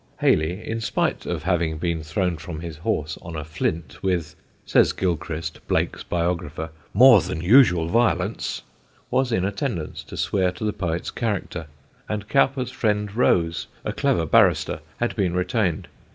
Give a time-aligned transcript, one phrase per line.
[0.21, 4.33] Hayley, in spite of having been thrown from his horse on a flint with,
[4.65, 8.63] says Gilchrist, Blake's biographer, "more than usual violence"
[9.11, 11.67] was in attendance to swear to the poet's character,
[12.09, 15.87] and Cowper's friend Rose, a clever barrister, had been retained.